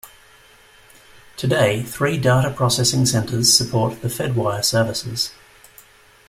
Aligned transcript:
Today, 1.37 1.83
three 1.83 2.17
data 2.17 2.49
processing 2.51 3.05
centers 3.05 3.53
support 3.55 4.01
the 4.01 4.07
Fedwire 4.07 4.65
services. 4.65 5.31